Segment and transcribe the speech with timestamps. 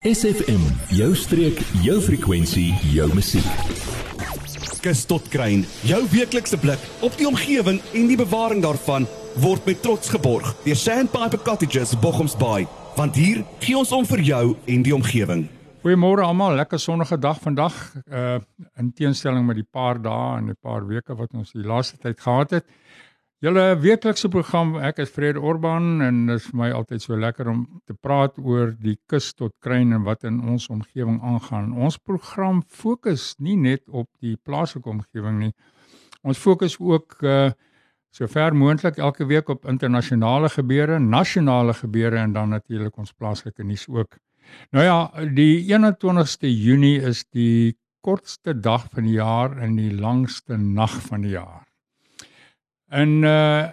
[0.00, 0.62] SFM,
[0.96, 3.44] jou streek, jou frekwensie, jou musiek.
[4.80, 9.04] Kus tot kruin, jou weeklikse blik op die omgewing en die bewaring daarvan
[9.44, 12.64] word met trots geborg deur Sandpiper Cottages Bochums Bay,
[12.96, 14.42] want hier gee ons om vir jou
[14.72, 15.44] en die omgewing.
[15.84, 17.76] Goeiemôre almal, lekker sonnige dag vandag.
[18.08, 18.38] Uh
[18.80, 22.16] in teenstelling met die paar dae en 'n paar weke wat ons die laaste tyd
[22.16, 22.64] gehad het.
[23.40, 27.48] Julle weeklikse program, ek is Fred Orban en dit is vir my altyd so lekker
[27.48, 31.70] om te praat oor die kus tot kruin en wat in ons omgewing aangaan.
[31.72, 35.54] Ons program fokus nie net op die plaaslike omgewing nie.
[36.20, 37.48] Ons fokus ook uh
[38.12, 43.64] so ver moontlik elke week op internasionale gebeure, nasionale gebeure en dan natuurlik ons plaaslike
[43.64, 44.18] nuus ook.
[44.74, 44.98] Nou ja,
[45.30, 51.22] die 21ste Junie is die kortste dag van die jaar en die langste nag van
[51.22, 51.69] die jaar.
[52.90, 53.68] En uh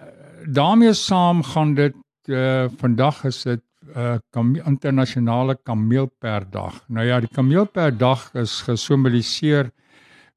[0.48, 1.96] daarmee saam gaan dit
[2.30, 3.62] uh vandag is dit
[3.96, 6.84] uh kam internasionale kameelperdag.
[6.88, 9.70] Nou ja, die kameelperdag is gesimboliseer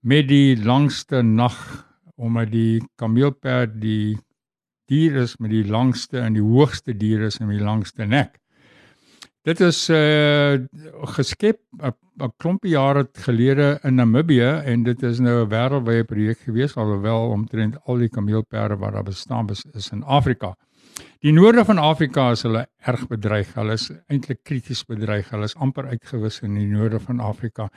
[0.02, 1.56] met die langste nag
[2.16, 4.18] omdat die kameelperd die
[4.90, 8.41] dier is met die langste en die hoogste dier is en die langste nek.
[9.42, 10.54] Dit is uh
[11.18, 16.76] geskep 'n klompie jare gelede in Namibië en dit is nou 'n wêreldwye projek gewees
[16.76, 20.56] alhoewel omtrent al die kameelperde wat daar bestaan is, is in Afrika.
[21.20, 23.54] Die noorde van Afrika is hulle erg bedreig.
[23.54, 25.30] Hulle is eintlik krities bedreig.
[25.30, 27.70] Hulle is amper uitgewis in die noorde van Afrika.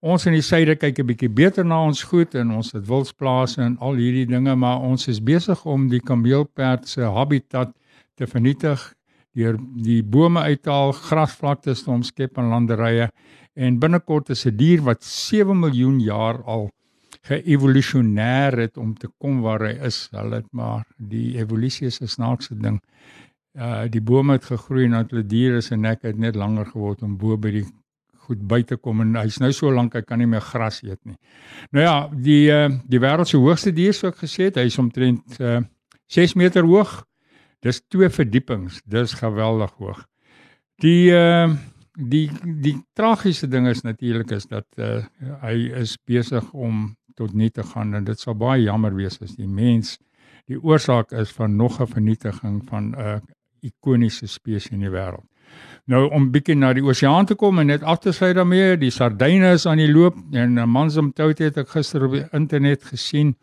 [0.00, 3.60] Ons in die suide kyk 'n bietjie beter na ons goed en ons het wildsplase
[3.60, 7.76] en al hierdie dinge, maar ons is besig om die kameelperd se habitat
[8.14, 8.94] te vernietig
[9.36, 13.10] deur die bome uithaal, grasvlaktes te omskep en landerye
[13.54, 16.70] en binnekort is 'n dier wat 7 miljoen jaar al
[17.28, 20.08] geëvolusioneer het om te kom waar hy is.
[20.12, 22.80] Hulle het maar die evolusie is 'n snaakse ding.
[23.54, 27.16] Uh die bome het gegroei en hulle diere se nek het net langer geword om
[27.16, 27.66] bo by die
[28.14, 31.16] goed buite kom en hy's nou so lank hy kan nie meer gras eet nie.
[31.70, 35.40] Nou ja, die uh die wêreld se hoogste dier sou ek gesê het, hy's omtrent
[35.40, 35.60] uh
[36.06, 37.04] 6 meter hoog
[37.60, 38.80] Dis twee verdiepings.
[38.88, 40.06] Dis geweldig hoog.
[40.80, 41.50] Die uh
[42.00, 42.30] die
[42.62, 45.02] die tragiese ding is natuurlik is dat uh
[45.42, 49.34] hy is besig om tot nie te gaan en dit sal baie jammer wees as
[49.36, 49.98] die mens
[50.48, 53.18] die oorsaak is van nog 'n vernietiging van 'n uh,
[53.60, 55.26] ikoniese spesies in die wêreld.
[55.86, 58.90] Nou om bietjie na die oseaan te kom en net af te sluit daarmee, die
[58.90, 62.26] sardyne is aan die loop en 'n man se omtout het ek gister op die
[62.32, 63.36] internet gesien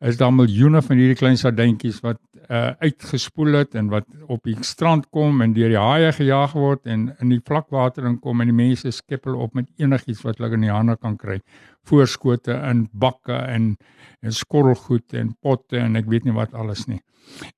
[0.00, 2.20] is daar miljoene van hierdie klein sardyntjies wat
[2.50, 6.86] uh uitgespoel het en wat op die strand kom en deur die haie gejaag word
[6.86, 10.56] en in die vlakwater inkom en die mense skep hulle op met enigiets wat hulle
[10.58, 11.38] in die hande kan kry.
[11.86, 13.76] Voorskote in bakke en
[14.20, 17.00] en skorrelgoed en potte en ek weet nie wat alles nie.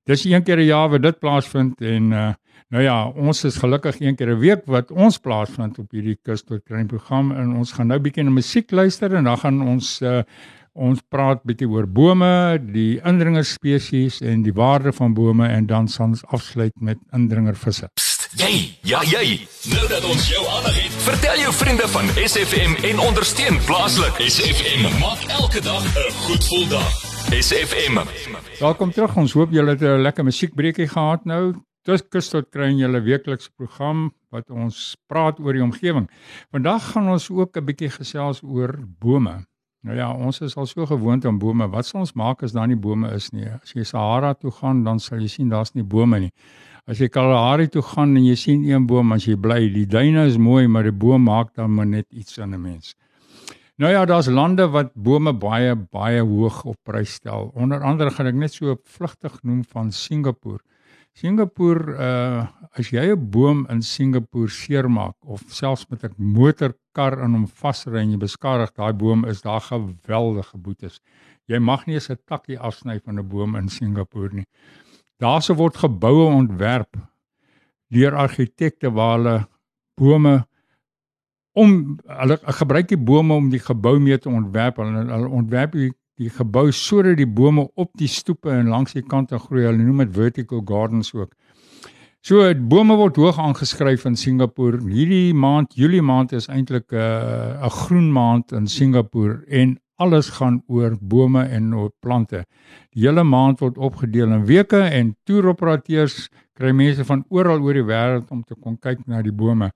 [0.07, 2.31] Dis een keer 'n jaar wat dit plaasvind en uh
[2.73, 6.43] nou ja, ons is gelukkig een keer 'n week wat ons plaasvind op hierdie kus
[6.43, 10.01] tot klein program en ons gaan nou bietjie na musiek luister en dan gaan ons
[10.01, 10.23] uh
[10.73, 16.07] Ons praat bietjie oor bome, die indringerspesies en die waarde van bome en dan sal
[16.07, 17.91] ons afsluit met indringervisse.
[18.41, 19.43] Jy, ja jy.
[19.69, 24.17] Nou dat ons jou aandag het, vertel jou vriende van SFM en ondersteun plaaslik.
[24.17, 26.89] SFM maak elke dag 'n goed gevoel dag.
[27.29, 28.01] SFM.
[28.59, 29.15] Welkom terug.
[29.15, 31.53] Ons hoop julle het 'n lekker musiekbreekie gehad nou.
[31.85, 36.09] Dis kus tot kry in julle weeklikse program wat ons praat oor die omgewing.
[36.51, 39.45] Vandag gaan ons ook 'n bietjie gesels oor bome.
[39.83, 41.67] Nou ja, ons is al so gewoond aan bome.
[41.67, 43.49] Wat sal ons maak as daar nie bome is nie?
[43.51, 46.31] As jy Sahara toe gaan, dan sal jy sien daar's nie bome nie.
[46.83, 50.25] As jy Kalahari toe gaan en jy sien een boom, as jy bly, die duine
[50.27, 52.95] is mooi, maar die boom maak dan maar net iets aan 'n mens.
[53.77, 57.51] Nou ja, daar's lande wat bome baie baie hoog op prys stel.
[57.55, 60.59] Onder andere gaan ek net so vlugtig noem van Singapore.
[61.13, 67.33] Singapore uh as jy 'n boom in Singapore seermaak of selfs met 'n motorkar in
[67.33, 70.99] hom vasry en jy beskadig daai boom is daar geweldige boetes.
[71.45, 74.47] Jy mag nie eens 'n takkie afsny van 'n boom in Singapore nie.
[75.19, 76.97] Daarse word geboue ontwerp
[77.89, 79.47] deur argitekte waar hulle
[79.95, 80.47] bome
[81.53, 84.77] om hulle gebruik die bome om die gebou mee te ontwerp.
[84.77, 89.05] Hulle, hulle ontwerp die die gebou sodat die bome op die stoepe en langs die
[89.05, 89.65] kante groei.
[89.65, 91.33] Hulle noem dit vertical gardens ook.
[92.23, 94.79] So bome word hoog aangeskryf in Singapore.
[94.87, 100.29] Hierdie maand, Julie maand is eintlik 'n uh, 'n groen maand in Singapore en alles
[100.29, 102.45] gaan oor bome en oor plante.
[102.95, 107.87] Die hele maand word opgedeel in weke en toeroperateurs kry mense van oral oor die
[107.87, 109.71] wêreld om te kom kyk na die bome.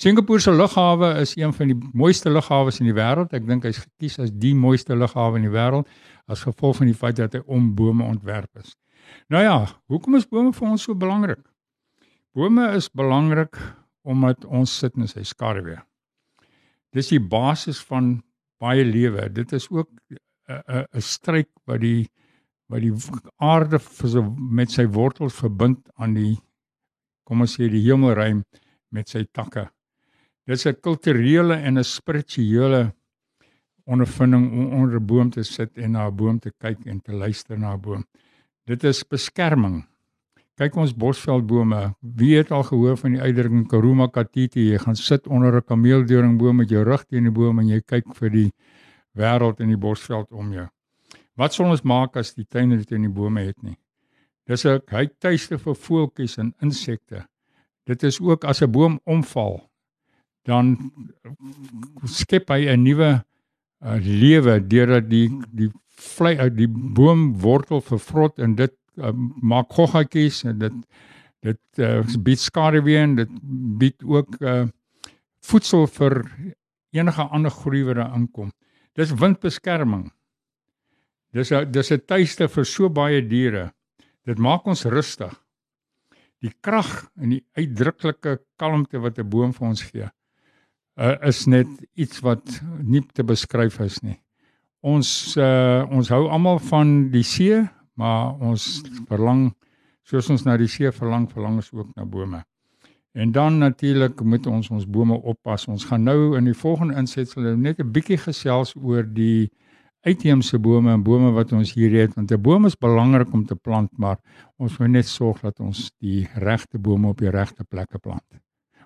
[0.00, 3.32] Singapore se lughawe is een van die mooiste lughawes in die wêreld.
[3.36, 5.88] Ek dink hy's gekies as die mooiste lughawe in die wêreld
[6.30, 8.76] as gevolg van die feit dat hy om bome ontwerp is.
[9.32, 9.56] Nou ja,
[9.90, 11.42] hoekom is bome vir ons so belangrik?
[12.36, 13.58] Bome is belangrik
[14.06, 15.80] omdat ons sit in sy skaduwee.
[16.94, 18.20] Dis die basis van
[18.60, 19.28] baie lewe.
[19.32, 22.08] Dit is ook 'n 'n struik wat die
[22.70, 22.94] wat die
[23.36, 23.80] aarde
[24.38, 26.38] met sy wortels verbind aan die
[27.26, 28.44] kom ons sê die hemelruim
[28.90, 29.70] met sy takke.
[30.46, 32.92] Dis 'n kulturele en 'n spirituele
[33.84, 37.12] ondervinding om onder 'n boom te sit en na 'n boom te kyk en te
[37.12, 38.04] luister na 'n boom.
[38.66, 39.86] Dit is beskerming.
[40.54, 41.94] Kyk ons bosveldbome.
[42.00, 44.70] Wie het al gehoor van die uitdrukking Karuma Katiti?
[44.70, 48.14] Jy gaan sit onder 'n kameeldoringboom met jou rug teen die boom en jy kyk
[48.14, 48.52] vir die
[49.16, 50.68] wêreld in die bosveld om jou.
[51.36, 53.78] Wat sal ons maak as die tuinrite in die bome het nie?
[54.46, 57.26] Dis 'n hy tuiste vir voeltjies en insekte.
[57.84, 59.70] Dit is ook as 'n boom omval,
[60.42, 60.92] dan
[62.04, 63.24] skep hy 'n nuwe
[63.84, 69.72] uh, lewe deurdat die die vlei uit die boom wortel vervrot en dit uh, maak
[69.72, 70.76] goggatjies en dit
[71.40, 73.30] dit uh, bied skaduwee en dit
[73.80, 74.66] bied ook uh,
[75.40, 76.20] voedsel vir
[76.92, 78.50] enige ander groei wat daar aankom.
[78.98, 80.10] Dis windbeskerming.
[81.32, 83.72] Dis 'n dis 'n tuiste vir so baie diere.
[84.26, 85.32] Dit maak ons rustig.
[86.40, 90.08] Die krag en die uitdruklike kalmte wat 'n boom vir ons gee,
[90.96, 94.18] uh, is net iets wat nie te beskryf is nie.
[94.80, 97.60] Ons uh, ons hou almal van die see,
[97.94, 99.50] maar ons verlang
[100.02, 102.42] soos ons na die see verlang, verlang ons ook na bome.
[103.12, 105.66] En dan natuurlik moet ons ons bome oppas.
[105.66, 109.50] Ons gaan nou in die volgende insetsel net 'n bietjie gesels oor die
[110.06, 113.54] uitheemse bome en bome wat ons hier het want 'n boom is belangrik om te
[113.54, 114.18] plant, maar
[114.58, 118.24] ons moet net sorg dat ons die regte bome op die regte plekke plant.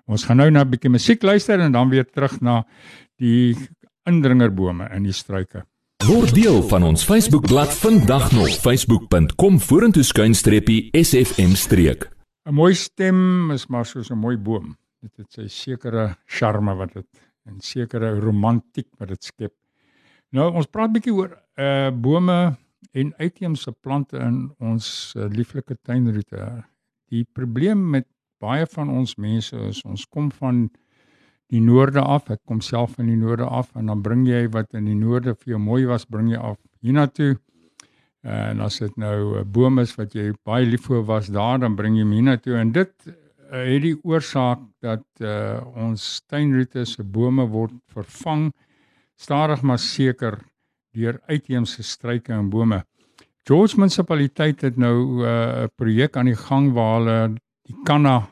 [0.05, 2.65] Ons gaan nou na 'n bietjie musiek luister en dan weer terug na
[3.17, 3.55] die
[4.05, 5.65] indringerbome in die struike.
[6.05, 12.09] Word deel van ons Facebookblad vandag nog facebook.com vorentoe skuinstreppie sfm streek.
[12.45, 14.77] 'n Mooi stem is maar soos 'n mooi boom.
[15.01, 17.07] Dit het sy sekere charme wat dit
[17.45, 19.53] en sekere romantiek wat dit skep.
[20.35, 22.37] Nou ons praat bietjie oor uh bome
[22.95, 26.47] en uitheemse plante in ons uh, lieflike tuinroete.
[27.11, 28.07] Die probleem met
[28.43, 30.65] baie van ons mense is ons kom van
[31.53, 32.27] die noorde af.
[32.33, 35.37] Ek kom self van die noorde af en dan bring jy wat in die noorde
[35.39, 37.37] vir jou mooi was, bring jy af hiernatoe.
[38.25, 41.75] En as dit nou 'n boom is wat jy baie lief vir was daar, dan
[41.75, 47.03] bring jy hom hiernatoe en dit uh, het die oorsaak dat uh ons tuinroete se
[47.03, 48.51] bome word vervang
[49.15, 50.39] stadig maar seker
[50.95, 52.83] deur uitheemse struike en bome.
[53.45, 57.35] George munisipaliteit het nou 'n uh, projek aan die gang waar hulle
[57.67, 58.27] die kanna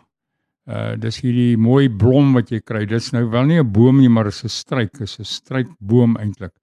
[0.66, 2.86] uh dis hierdie mooi blom wat jy kry.
[2.88, 6.54] Dit's nou wel nie 'n boom nie, maar is 'n struik, is 'n struikboom eintlik.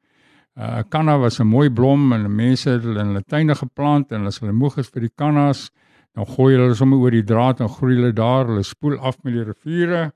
[0.56, 4.26] Uh kanna was 'n mooi blom en mense het hulle in hulle tuine geplant en
[4.26, 5.70] as hulle moeg is vir die kannas,
[6.14, 9.34] dan gooi hulle sommer oor die draad en groei hulle daar, hulle spoel af met
[9.34, 10.12] die riviere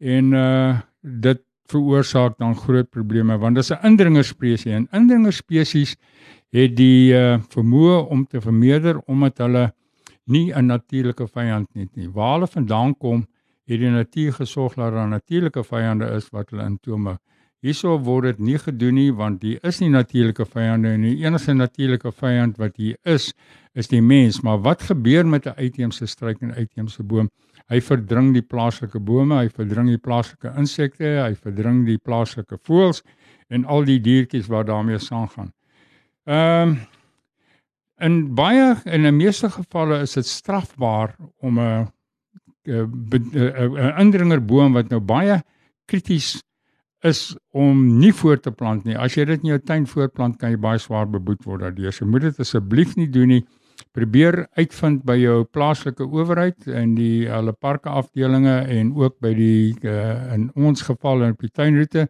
[0.00, 5.96] en uh dit veroorsaak dan groot probleme want dit is 'n indringerspesies en indringerspesies
[6.50, 9.72] het die uh, vermoë om te vermeerder omdat hulle
[10.24, 12.10] nie 'n natuurlike vyand het nie.
[12.10, 13.26] Waar hulle vandaan kom,
[13.66, 17.18] het die natuur gesorg dat daar natuurlike vyande is wat hulle intome.
[17.62, 21.12] Hierso word dit nie gedoen nie want die is nie natuurlike vyande nie.
[21.14, 23.28] Die enigste natuurlike vyand wat hier is,
[23.78, 24.40] is die mens.
[24.42, 27.30] Maar wat gebeur met 'n uitheemse struik en uitheemse boom?
[27.70, 33.02] Hy verdring die plaaslike bome, hy verdring die plaaslike insekte, hy verdring die plaaslike voëls
[33.48, 35.52] en al die diertjies wat daarmee saamgaan.
[36.26, 36.76] Ehm um,
[38.02, 41.86] in baie en in meeste gevalle is dit strafbaar om 'n
[42.66, 45.42] 'n indringerboom wat nou baie
[45.86, 46.42] krities
[47.02, 48.96] is om nie voort te plant nie.
[48.96, 51.92] As jy dit in jou tuin voortplant, kan jy baie swaar beboet word daardeur.
[51.94, 53.42] So moet dit asseblief nie doen nie
[53.96, 59.74] probeer uitvind by jou plaaslike owerheid en die hulle parke afdelinge en ook by die
[59.82, 62.06] uh, in ons geval in die tuinroete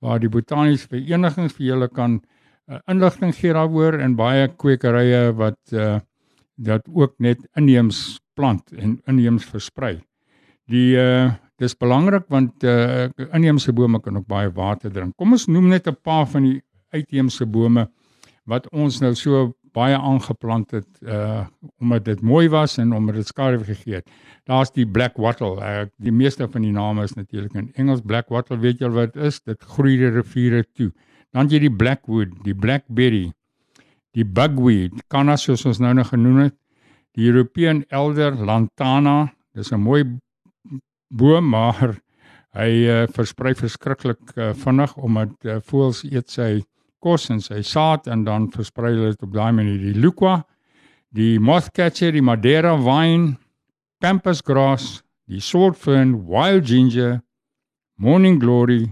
[0.00, 5.60] waar die botaniese verenigings vir julle kan uh, inligting gee daaroor en baie kwekerye wat
[5.74, 5.98] uh,
[6.56, 9.98] dat ook net inheems plant en inheems versprei.
[10.70, 15.16] Die uh, dis belangrik want uh, inheemse bome kan ook baie water drink.
[15.20, 16.60] Kom ons noem net 'n paar van die
[16.92, 17.88] uitheemse bome
[18.48, 21.46] wat ons nou so baie aangeplant het uh
[21.80, 24.10] omdat dit mooi was en omdat dit skare gegee het.
[24.44, 25.56] Daar's die black wattle.
[25.60, 28.58] Uh, die meeste van die name is natuurlik in Engels black wattle.
[28.58, 29.40] Weet jy wat dit is?
[29.40, 30.90] Dit groei die riviere toe.
[31.32, 33.30] Dan jy die blackwood, die blackberry,
[34.18, 36.56] die bugweed, canna soos ons nou nog genoem het,
[37.14, 39.32] die European elder lantana.
[39.54, 40.04] Dis 'n mooi
[41.10, 41.98] boom, maar
[42.58, 46.50] hy uh, versprei verskriklik uh, vinnig omdat uh, voëls eet sy
[47.00, 50.40] kos en sy saad en dan versprei hulle dit op daai manier die lukwa,
[51.14, 53.36] die mothcatcher, die madeira vine,
[54.00, 55.00] pampas grass,
[55.30, 57.20] die Swordfern, Wild Ginger,
[58.00, 58.88] Morning Glory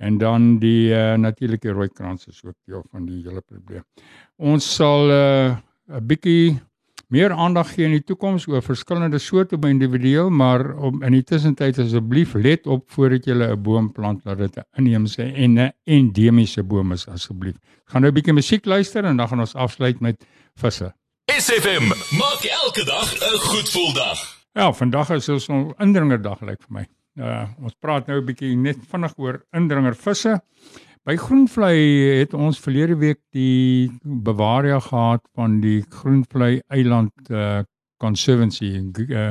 [0.00, 3.84] en dan die uh, natuurlike rooi krans is ook deel van die hele probleem.
[4.40, 5.60] Ons sal 'n
[5.92, 6.56] uh, bietjie
[7.10, 11.24] meer aandag gee in die toekoms oor verskillende soorte by individueel, maar om in die
[11.26, 15.72] tussentyd asseblief let op voordat jy 'n boom plant dat dit 'n inheemse en 'n
[15.84, 17.56] endemiese boom is asseblief.
[17.86, 20.24] Gaan nou 'n bietjie musiek luister en dan gaan ons afsluit met
[20.54, 20.94] visse.
[21.26, 21.88] SFM
[22.18, 24.18] maak elke dag 'n goed gevoel dag.
[24.52, 26.86] Ja, vandag is ons 'n indringerdag lyk vir my.
[27.16, 30.40] Uh ons praat nou 'n bietjie net vinnig oor indringervisse.
[31.08, 31.76] By Groenvlei
[32.18, 37.62] het ons verlede week die Bavaria gehad van die Groenvlei Eiland uh
[38.00, 38.78] Conservancy
[39.12, 39.26] uh,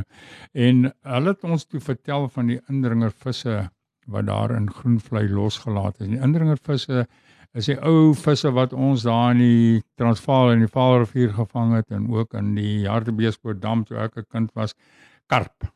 [0.54, 3.64] en hulle het ons toe vertel van die indringervisse
[4.14, 6.12] wat daar in Groenvlei losgelaat is.
[6.12, 7.08] Die indringervisse
[7.58, 11.90] is die ou visse wat ons daar in die Transvaal en die Vaalrivier gevang het
[11.90, 14.74] en ook in die Hartbeespoort dam toe ek 'n kind was,
[15.26, 15.70] karp.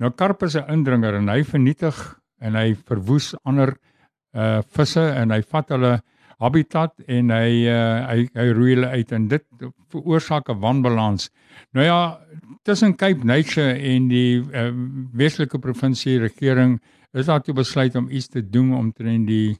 [0.00, 3.91] Nou karp is 'n indringer en hy vernietig en hy verwoes ander uh
[4.32, 6.00] visse en hy vat hulle
[6.42, 9.44] habitat en hy uh hy hy roei hulle uit en dit
[9.92, 11.30] veroorsaak 'n wanbalans.
[11.72, 12.18] Nou ja,
[12.62, 14.70] tussen Cape Nature en die uh,
[15.12, 16.80] Weselike provinsie regering
[17.12, 19.58] is daar toe besluit om iets te doen omtrent die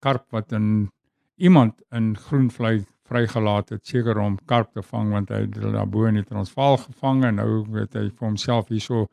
[0.00, 0.90] karp wat in
[1.36, 6.06] iemand in Groenvlei vrygelaat het seker om karp te vang want hy het hulle daarbo
[6.08, 9.08] in die Transvaal gevang en nou weet hy vir homself hierso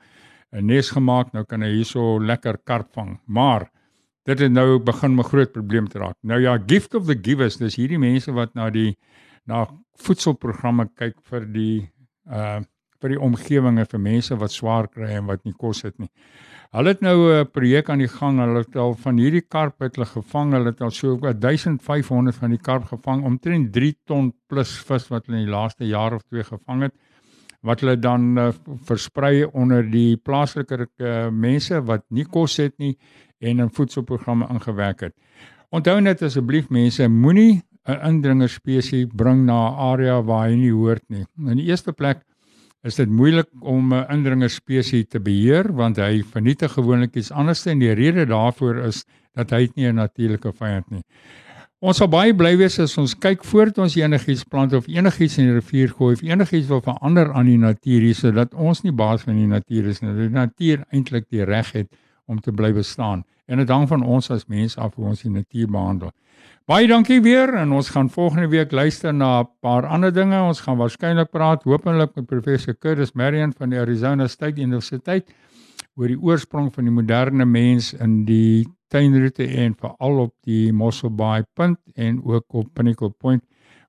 [0.52, 3.70] 'n nes gemaak nou kan hy hierso lekker karp vang maar
[4.26, 6.18] dit het nou begin 'n groot probleem te raak.
[6.22, 8.98] Nou ja, gift of the givers, dis hierdie mense wat na die
[9.46, 9.68] na
[10.02, 11.90] voedselprogramme kyk vir die
[12.30, 12.62] uh
[13.02, 16.10] vir die omgewinge vir mense wat swaar kry en wat nie kos het nie.
[16.72, 18.40] Hulle het nou 'n projek aan die gang.
[18.40, 20.54] Hulle het al van hierdie karp het hulle gevang.
[20.54, 25.26] Hulle het al so 1500 van die karp gevang, omtrent 3 ton plus vis wat
[25.26, 26.94] hulle in die laaste jaar of twee gevang het
[27.66, 28.50] wat hulle dan uh,
[28.86, 32.94] versprei onder die plaaslike uh, mense wat nie kos het nie
[33.40, 35.16] en in voedselprogramme ingewerk het.
[35.70, 40.72] Onthou net asseblief mense, moenie 'n indringer spesies bring na 'n area waar hy nie
[40.72, 41.26] hoort nie.
[41.38, 42.24] In die eerste plek
[42.84, 47.66] is dit moeilik om 'n indringer spesies te beheer want hy vernietig gewoonlik iets anders
[47.66, 51.04] en die rede daarvoor is dat hy nie 'n natuurlike vyand nie.
[51.80, 55.46] Ons sal baie bly wees as ons kyk voordat ons enigiets plant of enigiets in
[55.46, 59.22] die rivier gooi of enigiets wil verander aan die natuur hier sodat ons nie baas
[59.22, 60.14] van die natuur is nie.
[60.14, 61.88] Die natuur eintlik die reg het
[62.26, 63.24] om te bly bestaan.
[63.46, 66.12] En dit hang van ons as mense af hoe ons die natuur behandel.
[66.66, 70.42] Baie dankie weer en ons gaan volgende week luister na 'n paar ander dinge.
[70.42, 75.30] Ons gaan waarskynlik praat hopelik met professor Curtis Marion van die Arizona State Universiteit
[75.96, 81.10] oor die oorsprong van die moderne mens in die tuinroete en veral op die Mossel
[81.10, 83.44] Bay punt en ook op Pinnacle Point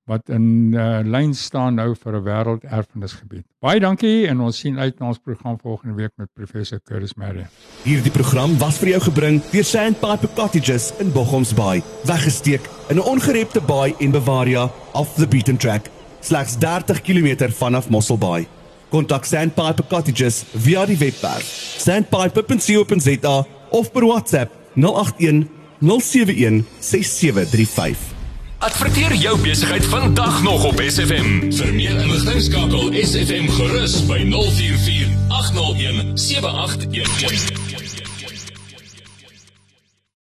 [0.07, 3.45] wat in uh, lyn staan nou vir 'n wêrelderfenisgebied.
[3.61, 7.47] Baie dankie en ons sien uit na ons program volgende week met professor Curtis Marion.
[7.83, 13.03] Hierdie program was vir jou gebring deur Sandpiper Cottages in Bochoms Bay, weggesteek in 'n
[13.03, 18.47] ongerepte baai en Bavaria off the beaten track, slegs 30 km vanaf Mossel Bay.
[18.89, 21.45] Kontak Sandpiper Cottages via die webwerf
[21.79, 25.49] sandpiper.co.za of per WhatsApp 081
[25.81, 28.16] 071 6735.
[28.67, 31.53] Adverteer jou besigheid vandag nog op SFM.
[31.55, 37.86] Vir meer inligting skakel SFM gerus by 044 801 7811.